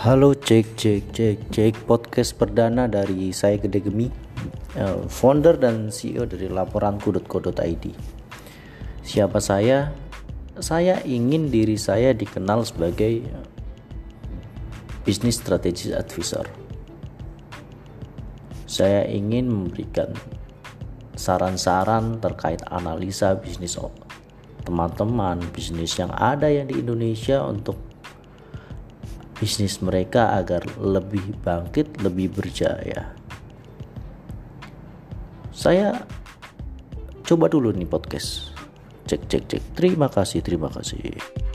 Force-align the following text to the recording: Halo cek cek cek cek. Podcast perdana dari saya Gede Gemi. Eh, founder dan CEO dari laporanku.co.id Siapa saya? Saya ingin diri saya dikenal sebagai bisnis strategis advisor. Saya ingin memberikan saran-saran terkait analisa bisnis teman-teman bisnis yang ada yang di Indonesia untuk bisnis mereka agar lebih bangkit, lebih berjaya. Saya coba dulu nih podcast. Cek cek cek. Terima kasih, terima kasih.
Halo 0.00 0.32
cek 0.32 0.80
cek 0.80 1.12
cek 1.12 1.38
cek. 1.52 1.74
Podcast 1.84 2.32
perdana 2.32 2.88
dari 2.88 3.36
saya 3.36 3.60
Gede 3.60 3.84
Gemi. 3.84 4.08
Eh, 4.72 5.04
founder 5.12 5.60
dan 5.60 5.92
CEO 5.92 6.24
dari 6.24 6.48
laporanku.co.id 6.48 7.84
Siapa 9.04 9.38
saya? 9.44 9.92
Saya 10.56 11.04
ingin 11.04 11.52
diri 11.52 11.76
saya 11.76 12.16
dikenal 12.16 12.64
sebagai 12.64 13.28
bisnis 15.04 15.36
strategis 15.36 15.92
advisor. 15.92 16.48
Saya 18.64 19.04
ingin 19.04 19.52
memberikan 19.52 20.16
saran-saran 21.12 22.24
terkait 22.24 22.64
analisa 22.72 23.36
bisnis 23.36 23.76
teman-teman 24.64 25.44
bisnis 25.52 25.92
yang 26.00 26.08
ada 26.16 26.48
yang 26.48 26.72
di 26.72 26.80
Indonesia 26.80 27.44
untuk 27.44 27.89
bisnis 29.40 29.80
mereka 29.80 30.36
agar 30.36 30.60
lebih 30.76 31.34
bangkit, 31.40 32.04
lebih 32.04 32.28
berjaya. 32.28 33.16
Saya 35.50 36.04
coba 37.24 37.48
dulu 37.48 37.72
nih 37.72 37.88
podcast. 37.88 38.52
Cek 39.08 39.26
cek 39.26 39.42
cek. 39.48 39.62
Terima 39.74 40.12
kasih, 40.12 40.44
terima 40.44 40.68
kasih. 40.68 41.49